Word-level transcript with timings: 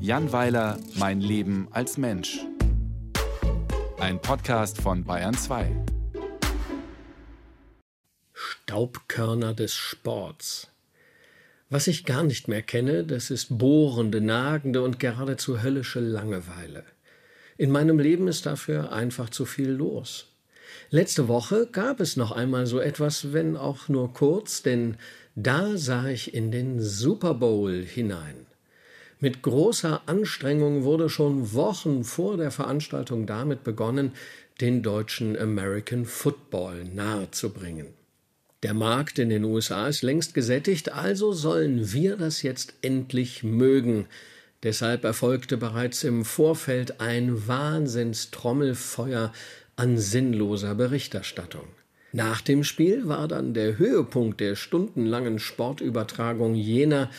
Jan 0.00 0.32
Weiler, 0.32 0.78
Mein 0.94 1.20
Leben 1.20 1.68
als 1.70 1.98
Mensch. 1.98 2.38
Ein 3.98 4.20
Podcast 4.20 4.80
von 4.80 5.04
Bayern 5.04 5.34
2. 5.34 5.70
Staubkörner 8.32 9.54
des 9.54 9.74
Sports. 9.74 10.68
Was 11.70 11.86
ich 11.86 12.04
gar 12.04 12.22
nicht 12.22 12.48
mehr 12.48 12.62
kenne, 12.62 13.04
das 13.04 13.30
ist 13.30 13.58
bohrende, 13.58 14.20
nagende 14.20 14.82
und 14.82 14.98
geradezu 14.98 15.62
höllische 15.62 16.00
Langeweile. 16.00 16.84
In 17.58 17.70
meinem 17.70 17.98
Leben 17.98 18.28
ist 18.28 18.46
dafür 18.46 18.92
einfach 18.92 19.28
zu 19.30 19.44
viel 19.44 19.70
los. 19.70 20.28
Letzte 20.90 21.28
Woche 21.28 21.68
gab 21.70 22.00
es 22.00 22.16
noch 22.16 22.32
einmal 22.32 22.66
so 22.66 22.80
etwas, 22.80 23.32
wenn 23.32 23.56
auch 23.56 23.88
nur 23.88 24.14
kurz, 24.14 24.62
denn 24.62 24.96
da 25.40 25.76
sah 25.76 26.08
ich 26.08 26.34
in 26.34 26.50
den 26.50 26.80
Super 26.80 27.32
Bowl 27.34 27.84
hinein. 27.84 28.46
Mit 29.20 29.42
großer 29.42 30.02
Anstrengung 30.06 30.82
wurde 30.82 31.08
schon 31.08 31.52
Wochen 31.52 32.02
vor 32.02 32.36
der 32.36 32.50
Veranstaltung 32.50 33.24
damit 33.24 33.62
begonnen, 33.62 34.12
den 34.60 34.82
deutschen 34.82 35.38
American 35.38 36.06
Football 36.06 36.86
nahezubringen. 36.86 37.86
Der 38.64 38.74
Markt 38.74 39.20
in 39.20 39.28
den 39.28 39.44
USA 39.44 39.86
ist 39.86 40.02
längst 40.02 40.34
gesättigt, 40.34 40.92
also 40.92 41.32
sollen 41.32 41.92
wir 41.92 42.16
das 42.16 42.42
jetzt 42.42 42.74
endlich 42.82 43.44
mögen. 43.44 44.06
Deshalb 44.64 45.04
erfolgte 45.04 45.56
bereits 45.56 46.02
im 46.02 46.24
Vorfeld 46.24 47.00
ein 47.00 47.46
Wahnsinnstrommelfeuer 47.46 49.32
an 49.76 49.98
sinnloser 49.98 50.74
Berichterstattung. 50.74 51.68
Nach 52.12 52.40
dem 52.40 52.64
Spiel 52.64 53.06
war 53.06 53.28
dann 53.28 53.52
der 53.52 53.78
Höhepunkt 53.78 54.40
der 54.40 54.56
stundenlangen 54.56 55.38
Sportübertragung 55.38 56.54
jener, 56.54 57.10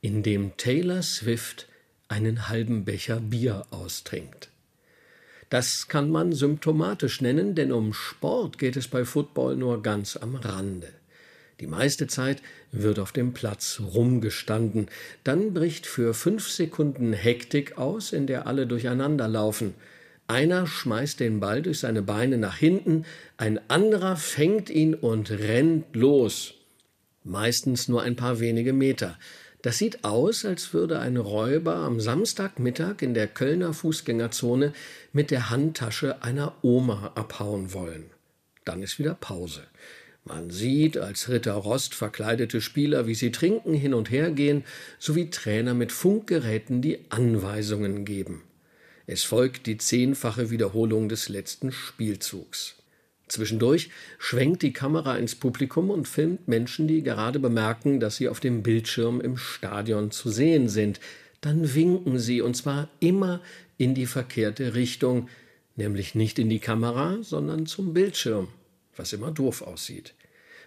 in 0.00 0.22
dem 0.22 0.56
Taylor 0.56 1.02
Swift 1.02 1.68
einen 2.08 2.48
halben 2.48 2.84
Becher 2.84 3.20
Bier 3.20 3.66
austrinkt. 3.70 4.50
Das 5.48 5.86
kann 5.86 6.10
man 6.10 6.32
symptomatisch 6.32 7.20
nennen, 7.20 7.54
denn 7.54 7.72
um 7.72 7.92
Sport 7.92 8.58
geht 8.58 8.76
es 8.76 8.88
bei 8.88 9.04
Football 9.04 9.56
nur 9.56 9.82
ganz 9.82 10.16
am 10.16 10.34
Rande. 10.34 10.88
Die 11.60 11.66
meiste 11.66 12.08
Zeit 12.08 12.42
wird 12.72 12.98
auf 12.98 13.12
dem 13.12 13.34
Platz 13.34 13.80
rumgestanden. 13.80 14.88
Dann 15.22 15.54
bricht 15.54 15.86
für 15.86 16.14
fünf 16.14 16.48
Sekunden 16.48 17.12
Hektik 17.12 17.78
aus, 17.78 18.12
in 18.12 18.26
der 18.26 18.46
alle 18.48 18.66
durcheinander 18.66 19.28
laufen. 19.28 19.74
Einer 20.32 20.66
schmeißt 20.66 21.20
den 21.20 21.40
Ball 21.40 21.60
durch 21.60 21.80
seine 21.80 22.00
Beine 22.00 22.38
nach 22.38 22.56
hinten, 22.56 23.04
ein 23.36 23.60
anderer 23.68 24.16
fängt 24.16 24.70
ihn 24.70 24.94
und 24.94 25.30
rennt 25.30 25.94
los. 25.94 26.54
Meistens 27.22 27.86
nur 27.86 28.00
ein 28.00 28.16
paar 28.16 28.40
wenige 28.40 28.72
Meter. 28.72 29.18
Das 29.60 29.76
sieht 29.76 30.04
aus, 30.04 30.46
als 30.46 30.72
würde 30.72 31.00
ein 31.00 31.18
Räuber 31.18 31.74
am 31.74 32.00
Samstagmittag 32.00 33.02
in 33.02 33.12
der 33.12 33.26
Kölner 33.26 33.74
Fußgängerzone 33.74 34.72
mit 35.12 35.30
der 35.30 35.50
Handtasche 35.50 36.22
einer 36.22 36.54
Oma 36.62 37.12
abhauen 37.14 37.74
wollen. 37.74 38.06
Dann 38.64 38.82
ist 38.82 38.98
wieder 38.98 39.12
Pause. 39.12 39.64
Man 40.24 40.48
sieht 40.48 40.96
als 40.96 41.28
Ritter 41.28 41.52
Rost 41.52 41.94
verkleidete 41.94 42.62
Spieler, 42.62 43.06
wie 43.06 43.14
sie 43.14 43.32
trinken, 43.32 43.74
hin 43.74 43.92
und 43.92 44.10
her 44.10 44.30
gehen, 44.30 44.64
sowie 44.98 45.28
Trainer 45.28 45.74
mit 45.74 45.92
Funkgeräten, 45.92 46.80
die 46.80 47.00
Anweisungen 47.10 48.06
geben. 48.06 48.44
Es 49.06 49.22
folgt 49.22 49.66
die 49.66 49.78
zehnfache 49.78 50.50
Wiederholung 50.50 51.08
des 51.08 51.28
letzten 51.28 51.72
Spielzugs. 51.72 52.76
Zwischendurch 53.28 53.90
schwenkt 54.18 54.62
die 54.62 54.72
Kamera 54.72 55.16
ins 55.16 55.34
Publikum 55.34 55.90
und 55.90 56.06
filmt 56.06 56.48
Menschen, 56.48 56.86
die 56.86 57.02
gerade 57.02 57.38
bemerken, 57.38 57.98
dass 57.98 58.16
sie 58.16 58.28
auf 58.28 58.40
dem 58.40 58.62
Bildschirm 58.62 59.20
im 59.20 59.36
Stadion 59.36 60.10
zu 60.10 60.30
sehen 60.30 60.68
sind. 60.68 61.00
Dann 61.40 61.74
winken 61.74 62.18
sie, 62.18 62.42
und 62.42 62.56
zwar 62.56 62.88
immer 63.00 63.40
in 63.78 63.94
die 63.94 64.06
verkehrte 64.06 64.74
Richtung, 64.74 65.28
nämlich 65.76 66.14
nicht 66.14 66.38
in 66.38 66.50
die 66.50 66.58
Kamera, 66.58 67.18
sondern 67.22 67.66
zum 67.66 67.94
Bildschirm 67.94 68.48
was 68.96 69.12
immer 69.12 69.30
doof 69.30 69.62
aussieht. 69.62 70.14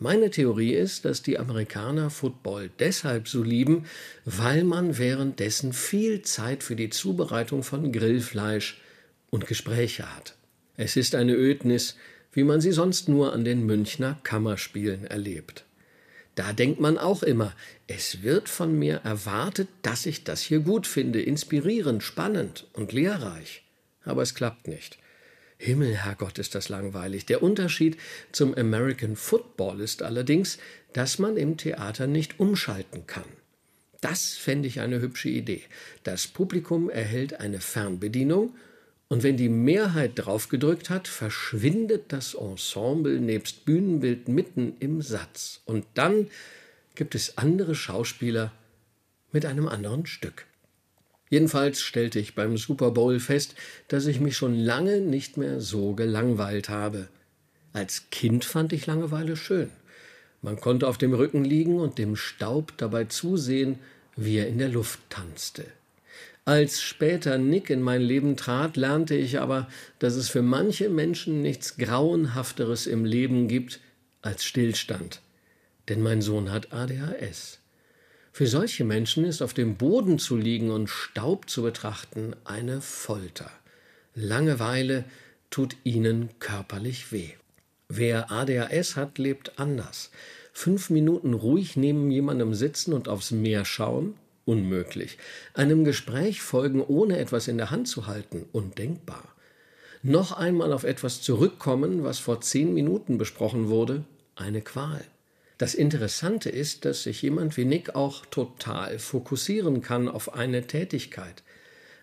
Meine 0.00 0.30
Theorie 0.30 0.74
ist, 0.74 1.04
dass 1.04 1.22
die 1.22 1.40
Amerikaner 1.40 2.08
Football 2.10 2.70
deshalb 2.78 3.26
so 3.26 3.42
lieben, 3.42 3.84
weil 4.24 4.62
man 4.62 4.96
währenddessen 4.96 5.72
viel 5.72 6.22
Zeit 6.22 6.62
für 6.62 6.76
die 6.76 6.90
Zubereitung 6.90 7.64
von 7.64 7.90
Grillfleisch 7.90 8.80
und 9.30 9.48
Gespräche 9.48 10.14
hat. 10.14 10.36
Es 10.76 10.94
ist 10.94 11.16
eine 11.16 11.34
Ödnis, 11.34 11.96
wie 12.32 12.44
man 12.44 12.60
sie 12.60 12.70
sonst 12.70 13.08
nur 13.08 13.32
an 13.32 13.44
den 13.44 13.66
Münchner 13.66 14.20
Kammerspielen 14.22 15.04
erlebt. 15.04 15.64
Da 16.36 16.52
denkt 16.52 16.78
man 16.78 16.96
auch 16.96 17.24
immer, 17.24 17.52
es 17.88 18.22
wird 18.22 18.48
von 18.48 18.78
mir 18.78 19.00
erwartet, 19.02 19.66
dass 19.82 20.06
ich 20.06 20.22
das 20.22 20.42
hier 20.42 20.60
gut 20.60 20.86
finde, 20.86 21.20
inspirierend, 21.20 22.04
spannend 22.04 22.68
und 22.72 22.92
lehrreich. 22.92 23.64
Aber 24.04 24.22
es 24.22 24.36
klappt 24.36 24.68
nicht. 24.68 24.98
Himmel, 25.58 25.96
Herrgott, 25.96 26.38
ist 26.38 26.54
das 26.54 26.68
langweilig. 26.68 27.26
Der 27.26 27.42
Unterschied 27.42 27.96
zum 28.32 28.54
American 28.56 29.16
Football 29.16 29.80
ist 29.80 30.02
allerdings, 30.02 30.58
dass 30.92 31.18
man 31.18 31.36
im 31.36 31.56
Theater 31.56 32.06
nicht 32.06 32.38
umschalten 32.38 33.06
kann. 33.06 33.24
Das 34.00 34.34
fände 34.34 34.68
ich 34.68 34.80
eine 34.80 35.00
hübsche 35.00 35.28
Idee. 35.28 35.62
Das 36.04 36.28
Publikum 36.28 36.88
erhält 36.88 37.40
eine 37.40 37.60
Fernbedienung 37.60 38.54
und 39.08 39.22
wenn 39.22 39.36
die 39.36 39.48
Mehrheit 39.48 40.12
draufgedrückt 40.14 40.90
hat, 40.90 41.08
verschwindet 41.08 42.12
das 42.12 42.34
Ensemble 42.34 43.18
nebst 43.18 43.64
Bühnenbild 43.64 44.28
mitten 44.28 44.76
im 44.80 45.00
Satz. 45.00 45.62
Und 45.64 45.86
dann 45.94 46.28
gibt 46.94 47.14
es 47.14 47.38
andere 47.38 47.74
Schauspieler 47.74 48.52
mit 49.32 49.46
einem 49.46 49.66
anderen 49.66 50.06
Stück. 50.06 50.46
Jedenfalls 51.30 51.80
stellte 51.80 52.18
ich 52.18 52.34
beim 52.34 52.56
Super 52.56 52.90
Bowl 52.90 53.20
fest, 53.20 53.54
dass 53.88 54.06
ich 54.06 54.20
mich 54.20 54.36
schon 54.36 54.54
lange 54.54 55.00
nicht 55.00 55.36
mehr 55.36 55.60
so 55.60 55.94
gelangweilt 55.94 56.68
habe. 56.68 57.08
Als 57.72 58.10
Kind 58.10 58.44
fand 58.44 58.72
ich 58.72 58.86
Langeweile 58.86 59.36
schön. 59.36 59.70
Man 60.40 60.60
konnte 60.60 60.86
auf 60.88 60.98
dem 60.98 61.14
Rücken 61.14 61.44
liegen 61.44 61.80
und 61.80 61.98
dem 61.98 62.16
Staub 62.16 62.72
dabei 62.76 63.04
zusehen, 63.04 63.78
wie 64.16 64.36
er 64.36 64.48
in 64.48 64.58
der 64.58 64.68
Luft 64.68 65.00
tanzte. 65.10 65.64
Als 66.44 66.80
später 66.80 67.36
Nick 67.36 67.68
in 67.68 67.82
mein 67.82 68.00
Leben 68.00 68.36
trat, 68.36 68.78
lernte 68.78 69.14
ich 69.14 69.38
aber, 69.38 69.68
dass 69.98 70.14
es 70.14 70.30
für 70.30 70.40
manche 70.40 70.88
Menschen 70.88 71.42
nichts 71.42 71.76
Grauenhafteres 71.76 72.86
im 72.86 73.04
Leben 73.04 73.48
gibt 73.48 73.80
als 74.22 74.44
Stillstand. 74.44 75.20
Denn 75.88 76.00
mein 76.00 76.22
Sohn 76.22 76.50
hat 76.50 76.72
ADHS. 76.72 77.58
Für 78.38 78.46
solche 78.46 78.84
Menschen 78.84 79.24
ist 79.24 79.42
auf 79.42 79.52
dem 79.52 79.74
Boden 79.74 80.20
zu 80.20 80.36
liegen 80.36 80.70
und 80.70 80.88
Staub 80.88 81.50
zu 81.50 81.62
betrachten 81.62 82.36
eine 82.44 82.80
Folter. 82.80 83.50
Langeweile 84.14 85.04
tut 85.50 85.74
ihnen 85.82 86.28
körperlich 86.38 87.10
weh. 87.10 87.30
Wer 87.88 88.30
ADHS 88.30 88.94
hat, 88.94 89.18
lebt 89.18 89.58
anders. 89.58 90.12
Fünf 90.52 90.88
Minuten 90.88 91.34
ruhig 91.34 91.76
neben 91.76 92.12
jemandem 92.12 92.54
sitzen 92.54 92.92
und 92.92 93.08
aufs 93.08 93.32
Meer 93.32 93.64
schauen? 93.64 94.14
Unmöglich. 94.44 95.18
Einem 95.54 95.84
Gespräch 95.84 96.40
folgen, 96.40 96.80
ohne 96.80 97.18
etwas 97.18 97.48
in 97.48 97.58
der 97.58 97.72
Hand 97.72 97.88
zu 97.88 98.06
halten? 98.06 98.46
Undenkbar. 98.52 99.24
Noch 100.04 100.30
einmal 100.30 100.72
auf 100.72 100.84
etwas 100.84 101.22
zurückkommen, 101.22 102.04
was 102.04 102.20
vor 102.20 102.40
zehn 102.40 102.72
Minuten 102.72 103.18
besprochen 103.18 103.68
wurde? 103.68 104.04
Eine 104.36 104.62
Qual. 104.62 105.04
Das 105.58 105.74
Interessante 105.74 106.50
ist, 106.50 106.84
dass 106.84 107.02
sich 107.02 107.20
jemand 107.22 107.56
wie 107.56 107.64
Nick 107.64 107.96
auch 107.96 108.24
total 108.26 109.00
fokussieren 109.00 109.82
kann 109.82 110.08
auf 110.08 110.34
eine 110.34 110.66
Tätigkeit. 110.68 111.42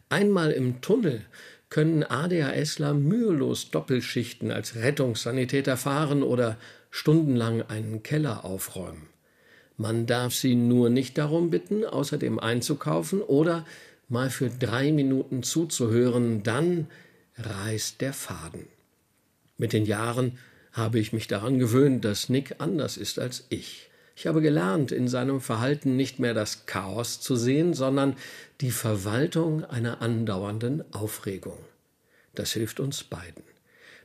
Einmal 0.10 0.52
im 0.52 0.82
Tunnel 0.82 1.22
können 1.70 2.04
ADHSler 2.04 2.94
mühelos 2.94 3.72
Doppelschichten 3.72 4.52
als 4.52 4.76
Rettungssanitäter 4.76 5.78
fahren 5.78 6.22
oder 6.22 6.58
stundenlang 6.92 7.62
einen 7.64 8.04
Keller 8.04 8.46
aufräumen. 8.46 9.08
Man 9.78 10.06
darf 10.06 10.34
sie 10.34 10.56
nur 10.56 10.90
nicht 10.90 11.18
darum 11.18 11.50
bitten, 11.50 11.86
außerdem 11.86 12.40
einzukaufen 12.40 13.22
oder 13.22 13.66
mal 14.08 14.30
für 14.30 14.50
drei 14.50 14.92
Minuten 14.92 15.44
zuzuhören, 15.44 16.44
dann 16.44 16.88
reißt 17.38 18.00
der 18.02 18.14
Faden. 18.14 18.68
Mit 19.58 19.74
den 19.74 19.86
Jahren 19.86 20.38
habe 20.76 21.00
ich 21.00 21.14
mich 21.14 21.28
daran 21.28 21.58
gewöhnt, 21.58 22.04
dass 22.04 22.28
Nick 22.28 22.56
anders 22.60 22.98
ist 22.98 23.18
als 23.18 23.46
ich. 23.50 23.90
Ich 24.18 24.28
habe 24.28 24.42
gelernt, 24.42 24.92
in 24.92 25.08
seinem 25.08 25.40
Verhalten 25.40 25.96
nicht 25.96 26.20
mehr 26.20 26.34
das 26.34 26.66
Chaos 26.66 27.22
zu 27.22 27.36
sehen, 27.36 27.74
sondern 27.74 28.16
die 28.62 28.72
Verwaltung 28.72 29.64
einer 29.64 30.02
andauernden 30.02 30.84
Aufregung. 30.94 31.58
Das 32.34 32.52
hilft 32.52 32.80
uns 32.82 33.04
beiden. 33.04 33.44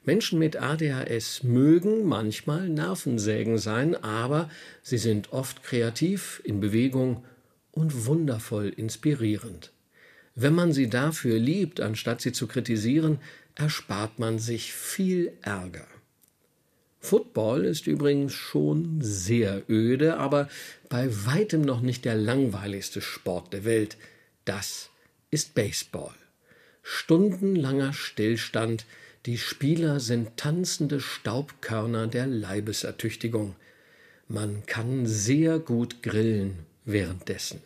Menschen 0.04 0.38
mit 0.38 0.56
ADHS 0.56 1.42
mögen 1.42 2.04
manchmal 2.04 2.68
Nervensägen 2.68 3.58
sein, 3.58 3.96
aber 3.96 4.48
sie 4.82 4.98
sind 4.98 5.32
oft 5.32 5.62
kreativ, 5.62 6.40
in 6.44 6.60
Bewegung 6.60 7.24
und 7.72 8.06
wundervoll 8.06 8.68
inspirierend. 8.68 9.72
Wenn 10.36 10.54
man 10.54 10.72
sie 10.72 10.88
dafür 10.88 11.38
liebt, 11.38 11.80
anstatt 11.80 12.20
sie 12.20 12.32
zu 12.32 12.46
kritisieren, 12.46 13.18
erspart 13.56 14.18
man 14.18 14.38
sich 14.38 14.72
viel 14.72 15.32
Ärger. 15.42 15.86
Football 17.00 17.64
ist 17.64 17.86
übrigens 17.86 18.34
schon 18.34 18.98
sehr 19.00 19.62
öde, 19.68 20.18
aber 20.18 20.48
bei 20.90 21.08
weitem 21.24 21.62
noch 21.62 21.80
nicht 21.80 22.04
der 22.04 22.14
langweiligste 22.14 23.00
Sport 23.00 23.52
der 23.54 23.64
Welt. 23.64 23.96
Das 24.44 24.90
ist 25.30 25.54
Baseball. 25.54 26.14
Stundenlanger 26.82 27.94
Stillstand, 27.94 28.84
die 29.26 29.38
Spieler 29.38 29.98
sind 29.98 30.36
tanzende 30.36 31.00
Staubkörner 31.00 32.06
der 32.06 32.26
Leibesertüchtigung. 32.26 33.56
Man 34.28 34.64
kann 34.66 35.06
sehr 35.06 35.58
gut 35.58 36.02
grillen 36.02 36.66
währenddessen. 36.84 37.62